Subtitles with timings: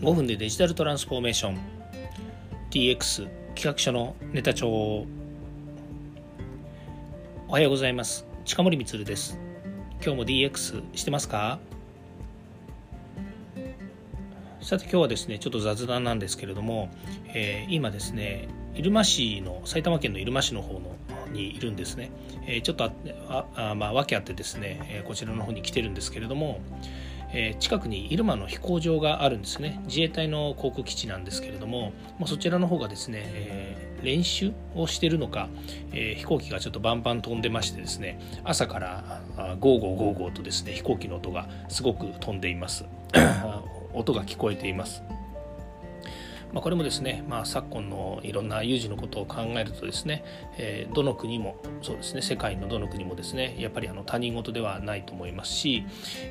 [0.00, 1.58] 5分でデジタルトランスフォーメーション。
[2.70, 5.06] DX 企画書のネタ帳お
[7.48, 8.24] はようございます。
[8.44, 9.40] 近森光です。
[10.00, 11.58] 今日も DX してますか？
[14.60, 16.90] さて今日はですねちょっと雑談なんですけれども、
[17.34, 20.96] えー、今ですね入間市の埼玉県の入間市の方の
[21.32, 22.12] にいるんですね、
[22.46, 22.92] えー、ちょっとあ
[23.56, 26.60] あまあ訳あってですね、えー、こちらの方に来てるんですけれども、
[27.32, 29.80] えー、近くに入間の飛行場があるんですね。
[29.86, 35.48] 自衛隊の航空基地なんですけれども、まあ、そちらの方がですね、えー、練習をしてるのか、
[35.92, 39.22] えー、飛行機がちょっとバンバン飛んでましてですね朝から
[39.60, 42.84] ゴーゴーゴーゴーとですね飛行機の音がすごく飛んでいます。
[43.94, 45.02] 音が聞こえています
[46.52, 50.24] まあ、これもですね、まあ、昨今のいろんな有事のことを考えるとですね、
[50.56, 55.84] えー、どの国もそうですね世界のどの国もですねやっぱりあの他人事ではないと思いますし、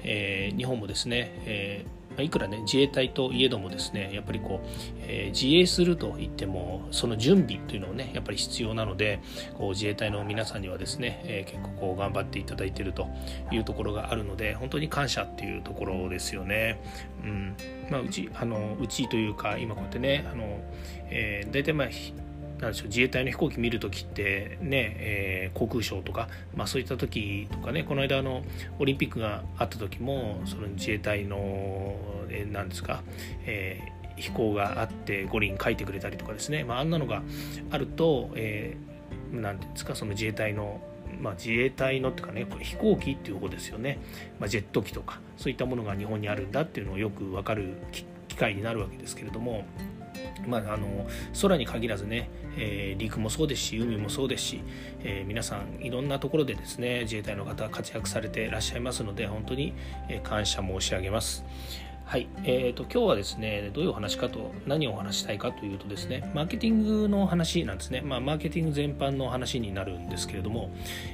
[0.04, 4.68] えー、日本もですね、えーいくらね自衛隊といえどもですねやっぱりこう、
[5.02, 9.20] えー、自衛するといってもその準備というのをねやっぱり必要なので
[9.58, 13.08] こう自衛隊の皆さんにはですね、えー、結構こう頑張っていただいていると
[13.52, 16.82] いうところがあるので本当に感謝っていうところですよね。
[17.24, 17.56] うん
[17.90, 20.60] まあ、うちあのうちというか今こうやってねあの、
[21.10, 21.88] えー、大体まあ
[22.60, 28.44] なんでしょう自衛隊の飛行機見るときってね、えー、航空ショーとか、まあ、そういった時とかねこの間の
[28.80, 31.96] オリンピックがあった時もその自衛隊の、
[32.30, 33.04] えー、ですか、
[33.46, 37.22] えー、飛行があって五輪書いてくれたりとかですね、まあ、あんなのが
[37.70, 40.82] あると、えー、なんですかその自衛隊の
[41.22, 43.98] まあ、自衛隊のっていうかね飛行機っていう方ですよね、
[44.40, 47.78] まあ、ジェット機とかそういったものが日本にあるんだっていうのをよく分かる
[48.28, 49.66] 機会になるわけですけれども
[50.48, 51.08] まあ、あの
[51.42, 54.64] 空に限らずね、えー、陸もそうですし海もそうですし、
[55.04, 59.74] えー、皆さんいろんなところでですね自衛隊の方活躍されていらっしゃいますので本当に
[60.24, 61.44] 感謝申し上げます。
[62.08, 70.70] はい、えーと、今日はですねどういうお話かと何をお話したいかというとですねマーケティングの話なんですね、まあ、マーケティング全般の話になるんですけれども、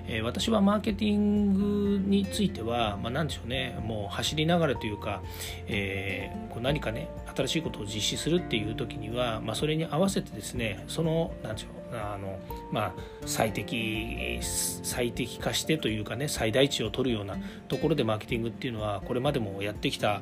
[0.08, 5.24] えー、私はマーケティングについては、まあ、何でしょうねもう走りながらというか、
[5.66, 12.40] えー、こう何かね新しいことを実施するっていう時には、まあ、それに合わせてですねその何でしょうあの
[12.72, 12.94] まあ、
[13.26, 17.38] 最適最適化してというかね最大値を取るような
[17.68, 20.22] ところでマーケティングっていうのはこれまでもやってきた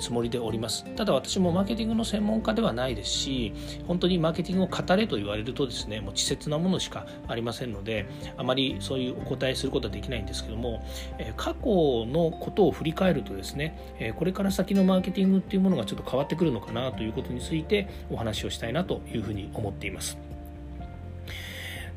[0.00, 3.52] つもりでおりますただ私もマーケティングの専門家ではないですし
[3.86, 10.82] 本当にマーケティングを語れと言われるとですねもう稚拙なものしかありませんのであまりそういうお答えすることはできないんですけども
[11.36, 20.29] 過去のことを振り返るとですねこれから先のマーケティングっていうものがちょっと変わってくるのかなということについてお話をしたいなというふうに思っています。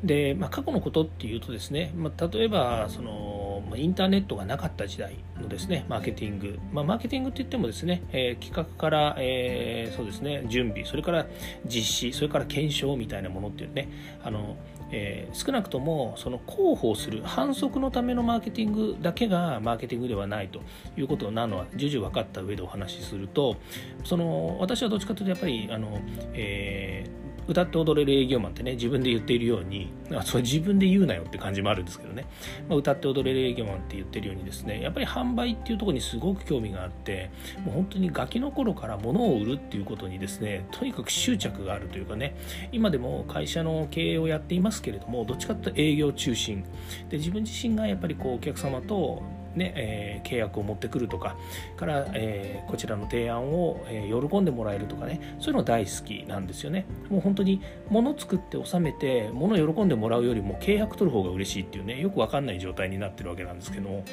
[0.04, 11.26] で、まあ、過去のことっていうとですね、まあ、例えばそのインターネットがなかった時代のですねマーケティング、まあ、マーケティングって言ってもですね、えー、企画から、えー、そうですね準備それから
[11.64, 13.88] 実施それから検証みたいなものっていうね
[14.22, 14.56] あの、
[14.92, 20.60] えー、少なくともその広報する反則のためのマーケティングだけがマーケティングではないと
[20.98, 23.56] いうことなのは重々分かった上でお話しすると
[24.04, 25.98] その私はどっちかというとやっぱりあの、
[26.34, 29.92] えー歌って踊れる営業マンってね自分で言っているように
[30.24, 32.26] それ自分で言うなよって感じもあるんですけどね、
[32.68, 37.30] まあ、歌って踊れる営業マンって言ってるようにですねやっぱり販売っていうところにすごく興味があって
[37.64, 42.36] もう本当にガキの頃から物を売るっていうことにですねとにかく執着があるというかね
[42.72, 46.64] 今でも会社の経営をやっていますけれどもどっちかというと営業中心。
[47.08, 49.22] で自分自身がやっぱりこうお客様と
[49.56, 51.36] ねえー、契約を持ってくるとか
[51.76, 56.86] から、えー、こちらの提案を、えー、喜んでもらえるとかねそういうの大好きなんですよね。
[57.08, 64.04] もう本当に物作って納めて物を喜んでもらうよりも契約取る方が嬉しいっていうねよくわかんない状態になってるわけなんですけども、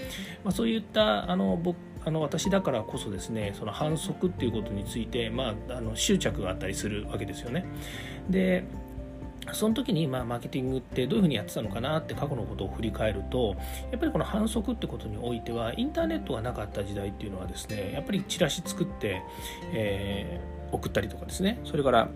[0.44, 7.66] まあ、そういったあの僕あの私だからこそですねその反則っていうことについて、まあ、あの執着があったりするわけですよね。
[8.30, 8.64] で
[9.54, 13.56] その時にまあマーケティングってどういうふうにやってたのかなって過去のことを振り返ると
[13.92, 19.22] やっぱりこの反則ってことにおいてはインターネットがなかった時代っていうのはですねやっぱりチラシ作って、
[19.74, 21.60] えー、送ったりとかですね。
[21.66, 22.10] それから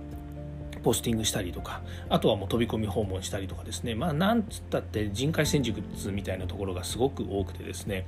[0.86, 3.96] ポスティングしたりとかあとはもう飛び込み訪問したりとかですね。
[3.96, 8.06] まあなんつったって人海戦術みたいなところがすごく多くてですね。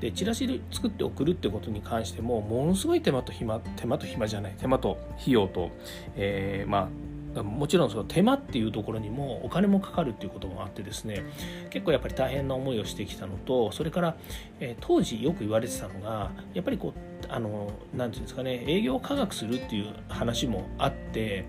[0.00, 5.70] でチラシで作って送るってことに関してもものすごい手間と暇手間と暇じゃない手間と費用と、
[6.16, 6.88] えー、まあ
[7.34, 11.24] もちろんその手間っていうところにもお金もかかるっていうこともあってですね
[11.70, 14.16] 結構やっぱり大変な思いをしてきたのとそれから、
[14.60, 21.44] えー、当時よく言われてたのがやっぱりこうあの何て言うんですかね営業を科学するっていう話もあって、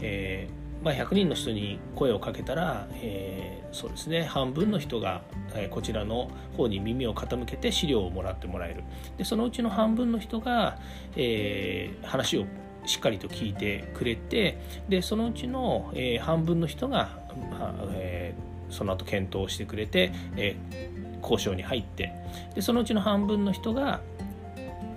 [0.00, 5.22] えーまあ、100人の人に声をかけたら、えー、そうですね半分の人が、
[5.54, 8.84] えー、こちらの方に耳を傾けて資料をもらってもらえる。
[9.16, 10.78] でそのうちの半分の人が、
[11.16, 12.44] えー、話を
[12.86, 14.58] しっかりと聞いてくれて
[14.88, 17.18] でそのうちの、えー、半分の人が、
[17.50, 22.12] まあえー、その後検討してくれて、えー、交渉に入って
[22.54, 24.00] でそのうちの半分の人が、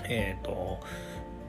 [0.03, 0.79] えーと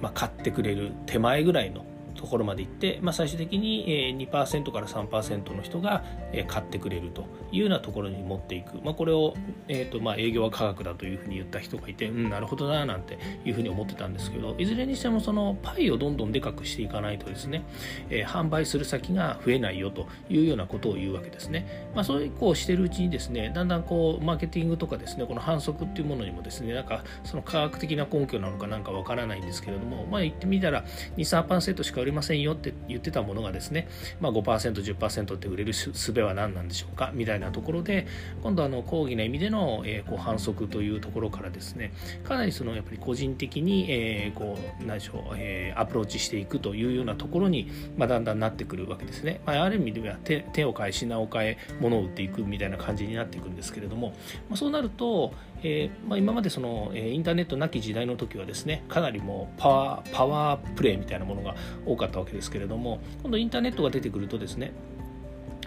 [0.01, 1.85] まあ、買ってくれる手前ぐらいの
[2.19, 6.05] ところまで行って、まあ、最終的に2%から3%の人が
[6.49, 7.23] 買ってくれると
[7.53, 9.35] いうようなところに持っていく、まあ、これを、
[9.69, 17.63] えーとまあ、営業は科学だというふうに言った人がいて、うん、なるほどななんていうふうに思ってたんですけどいずれにしてもそのパイをどんどんでかくしていかないとですね、
[18.11, 30.85] えー、販売する先が増えないよというようなことを言うわけですね、まあ、そういうこうしてるうちにですねだんだんこうマーケティングとかですねこの反則っていうものにもですねなんかその科学的な根拠なのかなんかわからないんですけれどもまあ言ってみたら
[31.17, 33.89] 23%しか売れませんよって言ってたものがですね、
[34.21, 38.07] まあ5%、10%って売れる術は何なんでしょうかみたいなところで
[38.43, 41.93] 今度あの講義の意味での、えー、こう反則というところからですね
[42.25, 54.11] かなりそのやっぱり個人的に、えー、こう何でしょう、えー、アプローチしていくというようなところに、まあ、だんだんなってくるわけですね、まあ、ある意味では手手を変え品を変え物を売っていくみたいな感じになっていくんですけれども、
[54.49, 55.33] まあ、そうなると、
[55.63, 64.73] えーまあ、今までその、え、インターネットなき時代の時はですねかなりもうパワーパワープレイみたいなものが多かったわけですけれども今度インターネットが出てくるとですね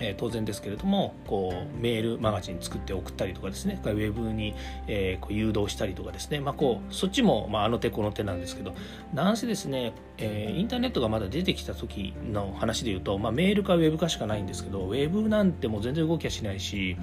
[0.02, 4.56] えー、当然ですけれどもこうメールマガジン作って送ったりとかですねウェブに、
[4.88, 8.74] えー、こう誘導したりとかですね、まあ、こうそっちも、まあ、あの手この手なんですけど
[9.14, 16.98] なんせですね、えー、インターネットがまだ出てきた時の話で言うと、まあ、メールかウェブかしかないんですけどウェブなんてもう全然動きはしないし、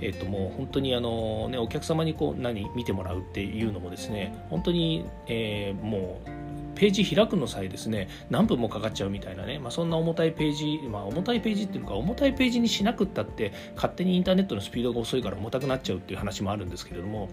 [0.00, 17.28] えー、ともう本当にあの、ね、お客様にこう何見てもらうっていうのもですね本当に、えー、もうページ開くのさえですね何分もかかっちゃうみたいなね、まあ、そんな重たいページ、まあ、重たいページっていうか重たいページにしなくったって勝手にインターネットのスピードが遅いから重たくなっちゃうっていう話もあるんですけれども、ま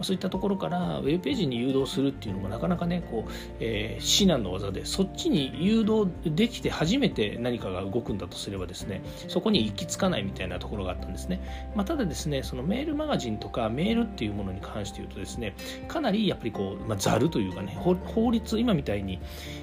[0.00, 11.40] あ、そういったところからウェブページに誘導するっていうのもなかなかねこう、えー、至難の技でそっちに誘導できて初めて何かが動くんだとすればですねそこに行き着かないみたいなところがあったんですね、
[11.74, 15.54] まあ、ただですねそのメールマガジンとかメールっていうものに関して言うとですね
[15.88, 19.18] かなりやっぱりこう、まあ、ざるというかね法律今みたいに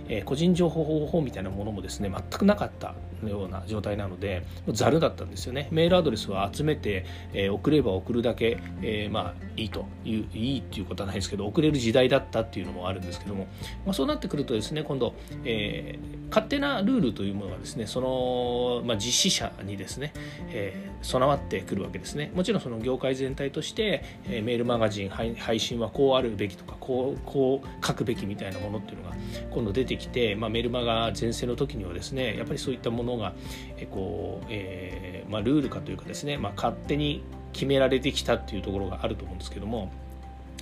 [0.09, 5.67] え個人情報保護法みたいなものもですね全くなかったような状態なのでざるだったんですよね。
[5.71, 13.47] メールアドレスは集めて、え送れば送るだけ、えー、まあいいといういいっていうことはないですけど送れる時代だったっていうのもあるんですけども、
[13.85, 15.13] まあ、そうなってくるとですね今度、
[15.45, 20.13] えー、勝手なルールというものがですねその、まあ、実施者にですね、
[20.49, 22.31] えー、備わってくるわけですね。
[22.33, 29.10] もちろんその業界全体として、えー、メールマガジン配信はこうあるべきとかこうこう書くべきみたいなものっていうのが
[29.51, 33.33] 今度出てきて、まあ、メルマガ全盛の時にはですねやっぱりそういったものが、
[33.77, 37.23] えこうえーまあ、ルール化というかですね、まあ、勝手に
[37.53, 39.91] 決められてきたっていうところがあると思うんですけども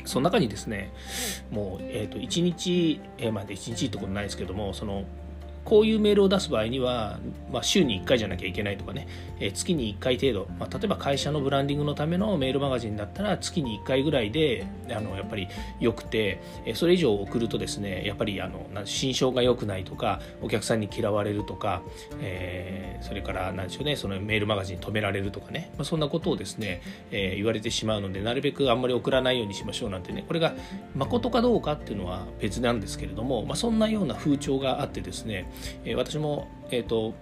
[0.06, 0.92] その中にですね
[1.52, 5.06] もう、えー、と1日、えー、まあ1日ってことないですけどもその
[5.70, 7.20] こういうメールを出す場合には、
[7.52, 9.08] まあ、週に1回じゃなきゃいけないとかね、
[9.40, 15.48] え、月に1回程度、まあ、例えば会社のブランディングのためのメールマガジンだったら月に1回ぐらいであのやっぱり
[15.80, 21.84] 良くて、え、それ以上送るとですねやっぱりあの心象が良くないとかお客さんに嫌われるとか、
[22.20, 26.82] えー、それから何でしょうねそのメールマガジン止められるとかね、まあ、そんなことをですね、
[27.12, 30.56] えー、言われてしまうのでなるべくあんまり送らないようにしましょうなんてねこれが
[30.96, 35.50] 誠かどうかっていうのは別なんですけれども、まあ、そんなような風潮があってですね
[35.96, 37.14] 私も、えーと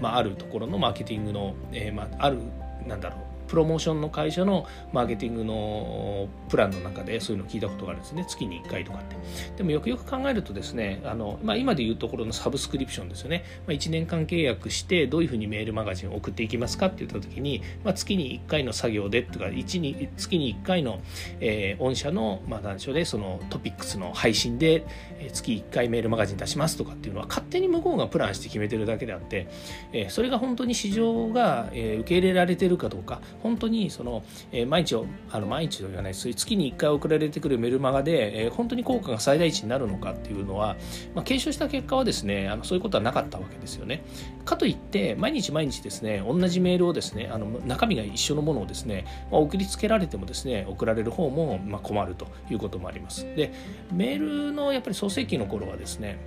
[0.00, 2.38] まあ、あるところのマーケティングの、えまあ、ある
[2.86, 8.24] なんだろうプロモーションの会社のマーケティングのプランの中でそういうのを聞いたことがあるんですね。
[8.28, 9.16] 月に1回とかって。
[9.56, 21.00] でもよくよく考えるとですねあの、まあ、今でいうところのサブスクリプションですよね、まあ、1年間契約してどういうふうにメールマガジンを送っていきますかって言った時に、まあ、月に1回の作業でとか1に月に1回の、
[21.40, 24.86] えー、御社の、まあ、何でしょうねそのトピックスの配信で、
[25.32, 29.48] 月1回メールマガジン出しますとかっていうのは勝手に向こうがプランして決めてるだけであって、
[29.92, 34.22] えー、それが本当に市場が、えー、受け入れられてるかどうか本当にその、
[34.52, 40.76] えー、毎日をあの毎日と言わないです月に1回送られてくるメルマガで、えー、本当に効果が最大値になるのかっていうのは、
[41.14, 44.04] まあ、検証した結果はですねあのそういうことはなかったわけですよね。
[44.44, 53.24] かといって毎日毎日ですね同じメールをですねあの中身が一緒のものをですね、まあ、送りつけられてもですね送られる方もまあ困るということもあります。
[53.36, 53.52] で
[53.92, 56.18] メールのやっぱり創世期の頃はですね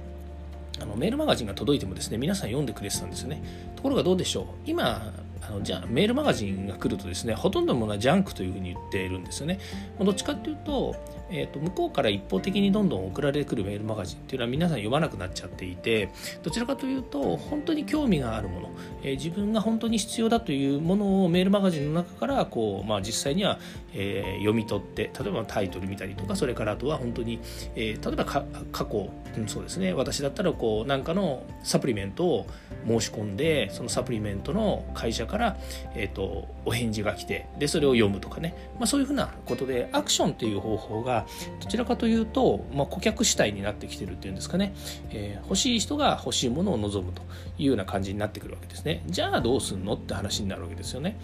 [0.81, 3.41] あのメールマガジンが届いてもですね皆さん読んでくれてたんですよね
[3.75, 9.60] ところがどうでしょう今あのじゃあメールマガジンが来るとですねほとんどのものはジャンクというふうに言っているんですよね。
[10.00, 10.96] どっちかっていうと
[11.29, 16.10] えーと、向こうから一方的にどんどん送られてくるメールマガジンっていうのは皆さん読まなくなっちゃっていて
[16.43, 18.69] どちらかというと本当に興味があるもの、
[19.03, 23.60] えー、自分が本当に必要だというものをメールマガジンの中からこう、まあ、実際には、
[23.93, 27.39] えー、読み取って例えばタイトル見たりとかそれからあとは本当に、
[27.75, 32.48] えー、例えば過去、うん、そうですね私だったらこうなんかのサプリメントを
[32.86, 35.57] 申し込んでそのサプリメントの会社から、
[35.93, 41.16] えーと、お返事が来てでそれを読むとかね、まあ、そういうふうなことでアクションっていう方法が
[41.62, 44.74] どちらかというと、まあ、顧客主体になってきてるっていうんですかね、
[45.09, 47.21] えー、欲しい人が欲しいものを望むと
[47.57, 49.03] いうような感じになってくるわけですね。
[49.07, 51.17] じゃあどうすんのって話になるわけですよね。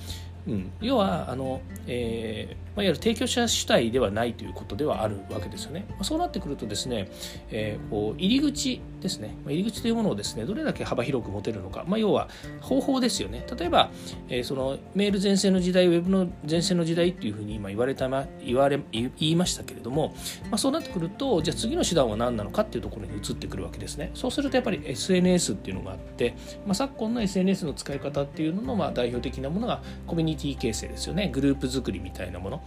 [0.48, 5.86] うん、要はあの、えまあ、いわゆる提供者主体ではないということではあるわけですよね。
[5.90, 7.10] まあ、そうなってくるとですね、
[7.50, 12.30] えー、こう入り口ですね、まあ、入り口というものをですねどれだけ幅広く持てるのか、まあ、要は
[12.62, 13.46] 方法ですよね。
[13.58, 13.92] 例えば、
[14.30, 20.16] えー、そのメール前線の時代ウェブの前線の時代っていうふうに今言われた、ま、言われ言いましたけれども、
[20.50, 24.12] まあ、そうなってくるとじゃあ次の手段は何なのかっていうところに移ってくるわけですね。
[24.14, 32.63] そうするとやっぱり SNS っていうのがあって、まあ、昨今の SNS の使い方っていうののまあ代表的なものがコミュニティ形成ですよねグループ作りみたいなもの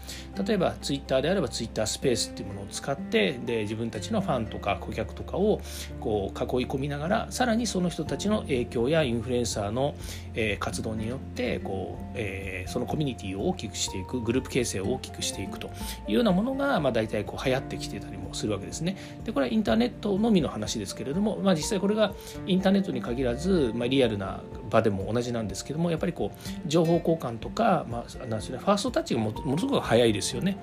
[0.46, 5.60] 例えばツイッターであればツイッタースペースっていうものを使ってで自分たちのファンとか顧客とかを
[6.00, 9.94] こう囲い込みながらさらにその人たちの影響やインフルエンサーの、
[10.34, 15.68] え、活動によってこう、え、そのコミュニティを大きくしていくグループ形成を大きくしていくと
[16.06, 18.96] いうようなものが、まあ、大体こう流行ってきてたりもするわけですね。
[19.24, 22.12] でこれはインターネットのみの話ですけれども、まあ、実際これが
[22.46, 30.58] インターネットに限らず、まあ、リアルな場でも同じなんですけどもやっぱりこう情報交換とか、まあ、なんですね、ファーストタッチがものすごく早いですよね。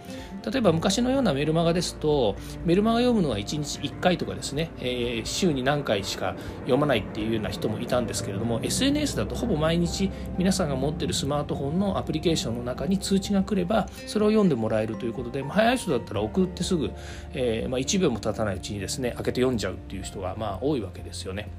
[0.45, 16.91] 例えば昔のようなメルマガですとメルマガ読むのは1日1回とかですね、えー、週に何回しか読まないっていうような人もいたんですけれども SNS だとほぼ毎日皆さんが持ってるスマートフォンのアプリケーションの中に通知が来ればそれを読んでもらえるということで、まあ、早い人だったら送ってすぐ、
[17.33, 21.49] えーまあ、1秒も経たないうちにですね開けて読んじゃうっていう人がまあ多いわけですよね。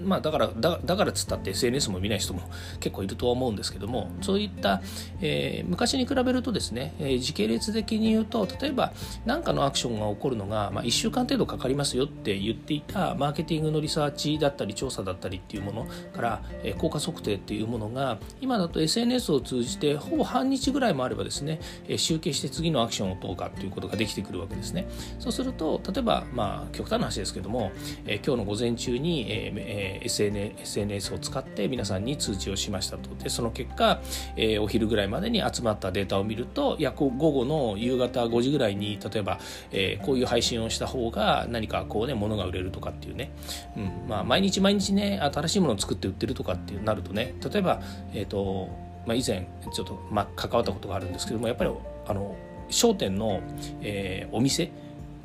[0.00, 2.42] まあ、だからだだからつったって SNS も見ない人も
[2.80, 4.82] 結構いるとは思うんですけどもそういった、
[5.20, 8.92] えー、昔に比べるとですね、えー、時系列的に言うと例えば
[9.24, 24.86] 何かのアクションが起こるのが、まあ、1週間程度かかりますよって言っていたマーケティングのリサーチだったり調査だったりっていうものから、えー、効果測定っていうものが今だと SNS を通じてほぼ半日ぐらいもあればですね、えー、集計して次のアクションをどうかっていうことができてくるわけですね。
[25.18, 27.72] そうすると例えばまあ極端な話ですけども、
[28.06, 33.14] えー、今日の午前中に、えーえー、SNS を使って皆さんに通知をしましたと。
[33.16, 34.00] でその結果、
[34.36, 39.40] えー、お昼ぐらいまでに集まったデータを見るといや午後の夕方5時ぐらいに例えば、
[39.72, 43.32] えー、こういう配信をした方が何かこうね物が売れるとかっていうね、
[43.76, 44.08] うん。
[44.08, 48.68] まあ、毎日毎日ね新しいものを作って売ってるとかってなるとね例えば、えーと
[49.06, 51.70] まあ、以前ちょっと、まあ、関わったことがあるんですけどもやっぱり
[52.06, 52.36] あの
[52.68, 53.40] 商店の、
[53.80, 54.70] えー、お店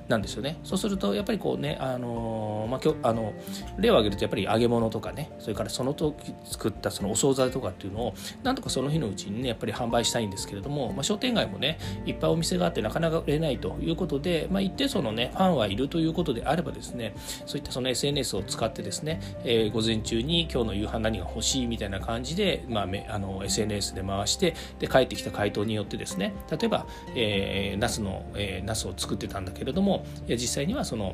[0.07, 0.59] なんですよね。
[0.63, 3.33] そうするとやっぱりこうねあの、まあ、今日あの
[3.77, 17.13] 例を挙げるとやっぱり揚げ物とかねそれからその時作ったそのお惣菜とかっていうのをなんとかその日のうちにねやっぱり販売したいんですけれども、まあ、商店街もねいっぱいお店があってなかなか売れないということで、まあ、一定そのねファンはいるということであればですね
[17.45, 26.85] そういったその SNS を使ってですね、えー、午前中に今日の夕飯何が欲しいみたいな感じで、まあ、あの SNS で回してで帰ってきた回答によってですね例えば、
[27.15, 29.96] えー、ナスの、えー、ナスを作ってたんだけれども
[30.27, 31.13] いや実際にはその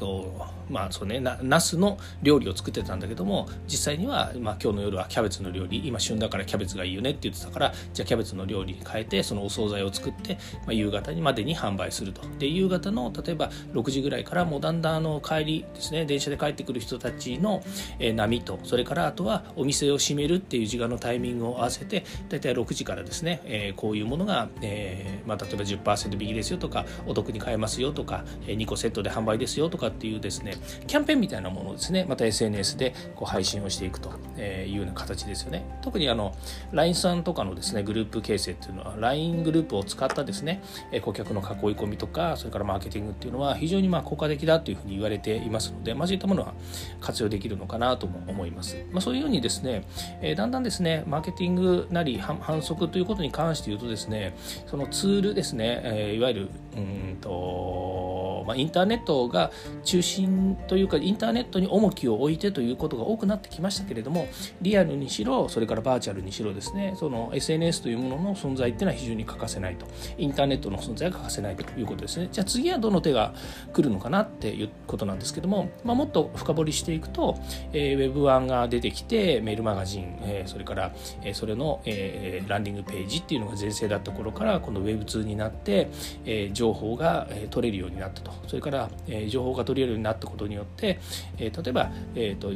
[0.00, 12.22] とまあそうねなナスの料理を作ってたんだけども実際には、まあ、今日の夜はキャベツの料理今旬だからキャベツがいいよねって言ってたからじゃあキャベツの料理に変えてそのお惣菜を作って、まあ、夕方にまでに販売すると。
[12.38, 17.62] で夕方の例えば6時ぐらいからもうだんだんあの帰りですね電車で帰ってくる人たちの、
[17.98, 30.54] えー、波とそれからあとはお店を閉めるっていう時間のタイミングを合わせて大体6時からですね、えー、こういうものが、えーまあ、例えば10%引きですよとかお得に買えますよとか2個セットで販売ですよとかっていうですね
[30.86, 35.64] キャンペーンみたいなものをですねまた SNS でこう配信をしていくというような形ですよね。
[35.82, 36.34] 特にあの
[36.72, 40.62] LINE さんとかのですねグループ形成っていうのは LINE グループを使ったですね
[41.02, 46.54] 顧客の囲い込みとかそれからマーケティングっていうのは非常にまあ効果的だというふうに言われていますので、まあ、そういったものは
[47.00, 49.84] 活用できるのかなとも思います、まあ、そういうようにですね
[50.36, 59.50] だんだんですねマーケティングなり反則ということに関して言うとですねそのツールですねいわゆるうんと、まあ、インターネットが
[59.84, 64.28] 中心というかインターネットに重きを置いてということが多くなってきましたけれども
[64.62, 69.86] リアルにしろそれからバーチャルにしろですねその SNS というものの存在っていうのは非常に欠かせないと。
[70.18, 72.28] インターネットの存在が欠かせないということですね。
[72.30, 73.34] じゃあ次はどの手が
[73.72, 77.38] 来るのかなっていうことなんですけども、まあ、もっと深掘りしていくと、
[77.72, 85.88] えー、Web1 が出てきてメールマガジン、えー、それから、えー、それの、えー、ランディングページっていうのが全盛だった頃から今度 Web2 になって、
[86.24, 88.32] えー、情報が取れるようになったと。
[88.46, 91.00] それから、えー、情報が取れるようになったことによって、
[91.38, 92.52] えー、例えば、えーと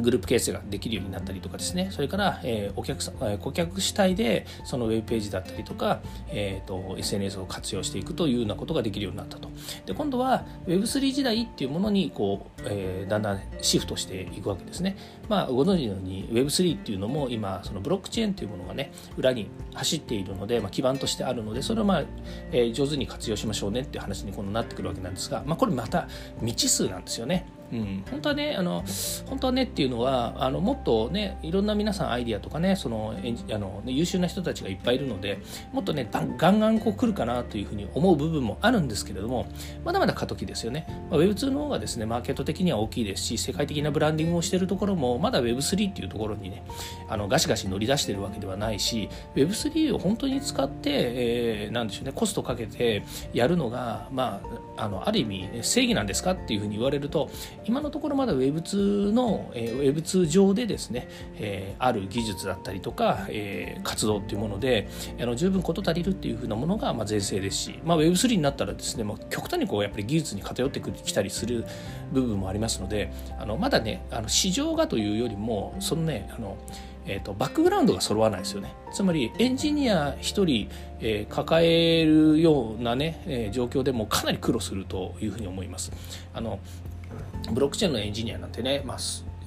[0.00, 1.88] グループ形成ができるようになったりとかですね。
[1.90, 9.48] それから、えー、お客さん顧客主体でそのウェブページだったりとか、えーと、SNS を活用していくというようなことができるようになったと。
[9.86, 14.96] で今度は Web3 時代っていうものにこう、えー、だんだんシフトしていくわけですね。
[15.28, 22.04] まあご存知のように Web3 っていうのも今そのブロックチェーンというものがね裏に走っているので、まあ、基盤としてあるのでそれをまあ、
[22.52, 26.08] えー、上手に活用しましょうねっていう話に今度なってくるわけなんですが、まあ、これまた
[26.40, 27.46] 未知数なんですよね。
[27.72, 28.82] うん、本当はねあの
[29.26, 35.38] 本当はねっていうのはあのもっとねいろんな皆さんアイディアとかねそのあの優秀な人たちがいっぱいいるので
[35.72, 39.46] もっとねガンガンこう来るかなというふうに思う部分もあるんですけれども
[39.84, 46.64] まだまだ過渡期ですよね、まあ、Web2 の方がですねマーケット的には大きいですし世界的なブランディングをしているところもまだ Web3 っていうところにね
[47.08, 53.02] あのガシガシ乗り出してるわけではないし Web3 を本当に使って、えー、なんでしょうねコストかけて
[53.34, 54.40] やるのがま
[54.76, 57.28] ああのある意味正義なんですかっていうふうに言われると
[57.68, 61.06] 今のところまだ Web2 の、えー、Web2 上でですね、
[61.36, 64.88] えー、ある技術だったりとか、えー、活動っていうもので
[65.20, 71.66] あの十分事足りるっていうふうなものが、まあ、前世ですし、まあ、Web3 になったらですね、まあ、極端にこうやっぱり技術に偏ってきたりする
[72.10, 76.56] 部分もありますのであのまだねあの市場がというよりもそのねあの
[77.08, 78.74] えーと、バックグラウンドが揃わないですよね。
[78.92, 80.68] つまりエンジニア1人、
[81.00, 85.90] えー、抱えるようなね、えー、状況でもかなり苦労するというふうに思います。
[86.34, 86.58] あの
[87.52, 88.98] ブロックチェーンのエンジニアなんてね、まあ、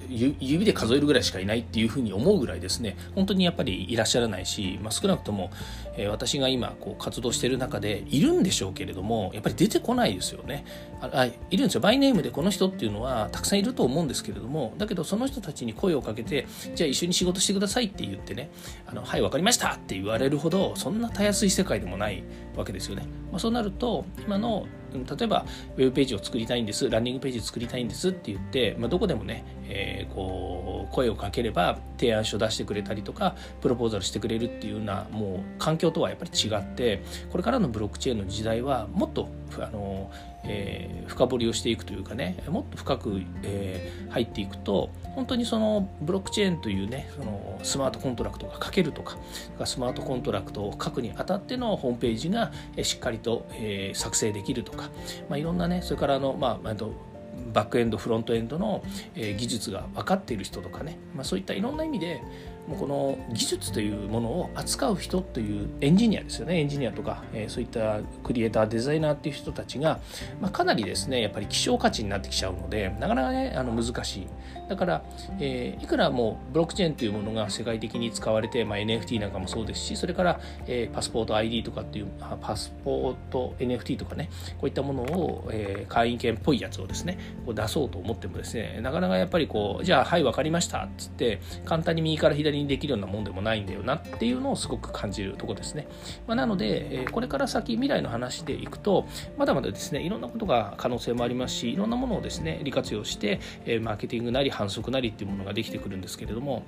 [0.10, 2.98] 指で数えるぐらいしかいないっていうふうに思うぐらいですね。
[3.16, 5.52] 本当にやっぱりいらっしゃらないし、まあ、少なくとも、
[5.98, 10.66] え、私が今こう活動してる中でいるんでしょうけれどもやっぱり出てこないですよね。
[11.02, 11.82] あいるんですよ。
[11.82, 18.52] バイネームでこの人っていうのはたくさんいると思うんですけれどもだけどその人たちに声をかけてじゃあ一緒に仕事してくださいって言ってね
[18.86, 22.24] あのはい分かりましたって言われるほどそんなたやすい世界でもない
[22.56, 25.46] わけですよね、まあ、そうなると今の例えば
[25.78, 40.12] ウェブページを作りたいんですランニングページ作りたいんですって言って、まあ、どこでもね、えー、こう声をかければ提案書出してくれたりとかプロポーザルしてくれるっていうようなもう環境とはやっぱり違ってこれからのブロックチェーンの時代はもっとあの
[40.44, 49.18] えー、深掘りをしていくというかねもっと深く、えー、入っていくと本当にそのブロックチェーンというねそのスマートコントラクトが書けるとか
[49.66, 54.90] スマートコントラクトを書くにあたってのホームページがしっかりと、えー、作成できるとか、
[55.30, 56.74] まあ、いろんなねそれからあの、まあ、
[57.54, 58.84] バックエンドフロントエンドの、
[59.16, 62.22] 技術が分かっている人とかね、まあ、そういったいろんな意味で
[62.72, 66.62] もうこの技術というものを扱う人というエンジニアですよね。
[66.62, 70.00] エンジニアとか、えー、そういったクリエイターデザイナーっていう人たちが、
[70.40, 74.28] まあ、かなりですねやっぱり希少価値になってきちゃうのでなかなかねあの難しい。
[74.70, 75.04] だから、
[75.42, 82.08] えー、いくらもうブロックチェーンというものが世界的に使われて、まあ、NFT なんかもそうですしそれから、えー、パスポート ID とかっていう
[82.40, 84.30] パスポート NFT とかね
[84.60, 95.88] こういったものを、えー、会員権っぽいやつをですねこう出そうと思ってもですねなかなかやっぱりこうじゃあはい分かりましたっつって簡単に右から左にできるようなもんでもないんだよなっていうのをすごく感じるとこですね、
[96.28, 99.06] まあ、なので、えこれから先未来の話でいくと
[99.38, 106.64] まだまだですねいろんなことが可能性もありますしいろんなものをですね利活用して、えマーケティングなり反則なりっていうものができてくるんですけれども、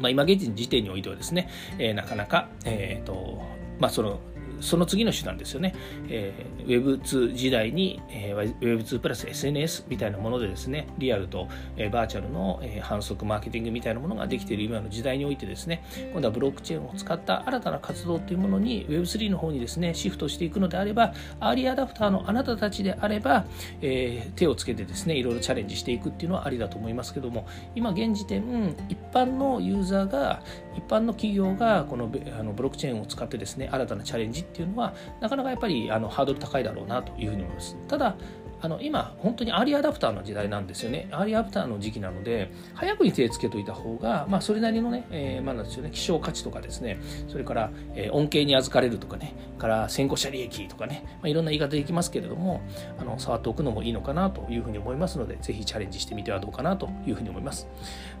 [0.00, 1.48] まあ、今現時点においてはですね、
[1.78, 3.42] えー、なかなか、えーと
[3.78, 4.20] まあ、その
[4.60, 5.74] その次の手段ですよね、
[6.08, 23.44] えー、Web2 時代に、えー、Web2 プラス SNS みたいなものでですね、リアルと、えー、バーチャルの、えー、反則マーケティングみたいなものができている今の時代においてですね、今度はブロックチェーンを使った新たな活動というものに Web3 の方にですね、シフトしていくのであれば、アーリーアダプターのあなたたちであれば、
[23.82, 30.42] えー、手をつけてですね、いろいろチャレンジしていくっていうのはありだと思いますけども、今現時点、一般のユーザーが、
[30.76, 37.76] 一般の企業がこのあのブロックチェーンを使ってですね、新たなチャレンジっていうのは、なかなかやっぱりあのハードル高いだろうなというふうに思います。
[37.88, 38.16] ただ
[38.64, 41.06] あの今本当にアーリーアダプターの時代なんですよね。
[41.12, 46.98] アーリーアダプターの時期なので早くに手をつけといた方が、まあ、それなりのね、えー、まあなんですよね希少価値とかですね
[47.28, 52.62] それから、えー、恩恵に預かれるとかねから先行者利益とかね、まあ、いろんな言い方できますけれども
[52.98, 57.68] あの触っておくのもいいのかなというふうに思いますのでぜひチャレンジしてみてはどうかなというふうに思います。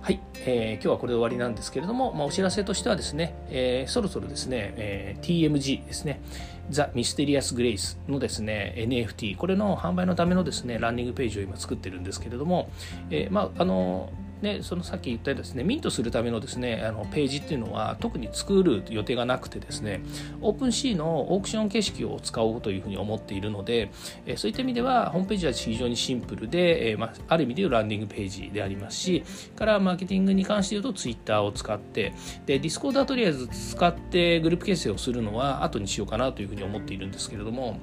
[0.02, 6.20] はい、えー、今日はこれで終わりなんですけれども、まあ、お知らせとしてはですね、えー、そろそろですね、えー、TMG ですね。
[6.70, 12.70] ザ・ミステリアス・グレイスのですね NFT これの販売のためのですねランニングページを今作ってるんですけれども、
[13.10, 14.12] えー、まああの
[14.44, 20.02] でそのさっき言ったですねミントするためのですねあのページっていうのは特に作る予定がなくてですね
[20.42, 23.90] OpenSea のオークション形式を使おうというふうに思っているので、
[24.26, 29.24] えそういった意味ではホームページは非常にシンプルで、えまあ、ある意味でいうランディングページでありますし
[29.56, 32.12] からマーケティングに関して言うとツイッターを使って
[32.44, 37.78] でディスコードはとりあえず使ってグループ形成をするのは後にしようかなというふうに思っているんですけれども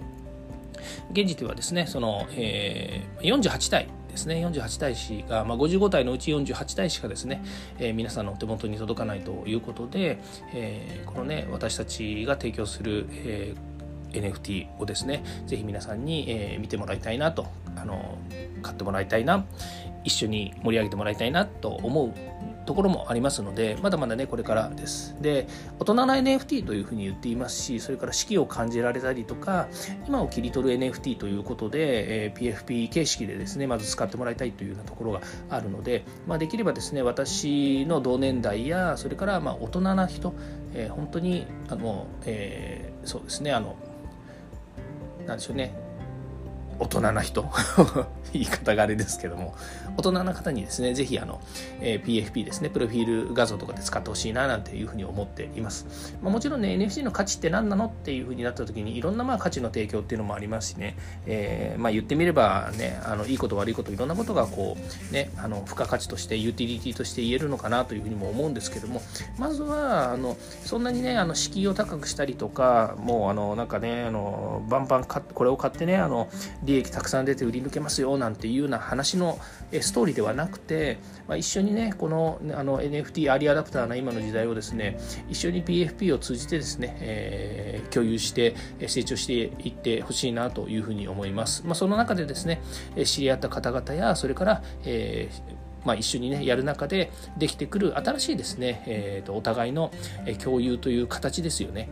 [1.11, 4.45] 現時ではですねその、えー、48体ですね。
[4.45, 7.43] 48体が、まあ、55体のうち48体しかですね、
[7.79, 10.19] えー、皆さんのお手元に届かないということで、
[10.53, 18.17] えー、このね私たちが提供する、えー、NFT をですねぜひ皆さんに、えー、見てもらいたいなとあの
[18.61, 19.45] 買ってもらいたいな
[20.03, 22.13] 一緒に盛り上げてもらいたいなと思う
[22.71, 25.13] ところもありますのでまだまだねこれからです。
[25.19, 25.45] で
[25.77, 29.67] 大人の NFT というふうに言っていますしそれから四季を感じられたりとか
[30.07, 40.33] 今を切り取る NFT ということで、えー、PFP 形式でですねまず使ってもらいたいというようなところがあるので、まあ、できればですね私の同年代やそれからまあ大人な人、
[40.73, 43.75] えー、本当にあの、えー、そうですねあの
[45.27, 45.73] なんでしょうね
[46.81, 47.45] 大人な人？
[48.33, 49.53] 言い方があれですけども。
[49.97, 51.41] 大人な方にですねぜひあの、
[51.79, 69.01] えー、PFP ですねプロフィール画像とかで使ってほしいななんていうふうに思っています、まあ、もちろんね NFT の価値って何なのっていうふうになった時にいろんなまあ価値の提供っていうのもありますしね、えー、まあ言ってみればねあのいいこと悪いこといろんなことがこうねあの付加価値としてユーティリティとして言えるのかなというふうにも思うんですけども。
[69.37, 76.29] まずはあのそんなにねあの敷居を高くしたりとかもうあのなんかねあのバンバンこれを買ってねあの
[76.71, 79.39] 利益たくさん出て売り抜けますよなんていうような話の
[79.81, 84.97] ストーリーではなくて、まあ、一緒にねこのあの NFT アーリーアダプターな今の時代をですね
[85.29, 88.55] 一緒に PFP を通じてですね、えー、共有して
[88.87, 89.33] 成長して
[89.67, 92.61] いってほしいなというふうに思います、まあ、その中でですね
[93.05, 99.91] 知り合った方々やそれから、えーまあ、一緒にねやる中でできてくる新しいですね、えーとお互いの
[100.43, 101.89] 共有という形ですよね。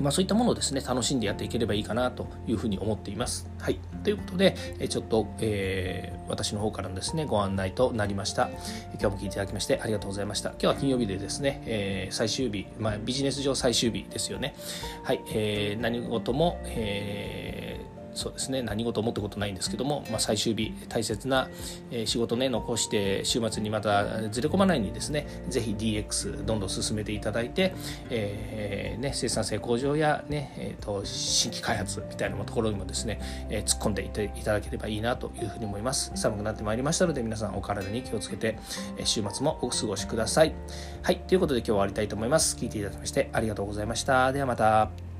[0.00, 3.50] まあ、そういったものをですね楽しんでやっていければいいかなというふうに思っています。
[3.58, 4.56] はい、ということで
[4.88, 8.50] ちょっと、えー、私の方からのですねご案内となりました。
[9.00, 10.50] 今日も聞いていただきましてありがとうございました。
[10.50, 14.54] 今日は金曜日でですね、えー、最終日、まあ、ビジネス上最終日ですよね。
[15.02, 17.63] はい、えー、何事も、えー
[18.14, 18.62] そうですね。
[18.62, 21.48] 何事もってことないんですけども、まあ、最終日大切な、
[22.06, 27.74] 仕事ね残して週末にまたずれ込まないようにですねぜひ DX どんどん進めていただいて、
[28.10, 36.12] えー、ね、生産性向上やね、えーと、新規開発みたいなところにもですね、えー、突っ込んでいていただければいいなというふうに思います。
[36.14, 38.58] 寒くなってまいりましたので皆さんお体に気をつけて、
[39.04, 40.54] 週末もお過ごしください。
[41.02, 41.18] はい。
[41.20, 42.56] ということで今日は終わりたいと思います。
[42.56, 44.32] 聞いていただきましてありがとうございました。
[44.32, 45.13] ではまた。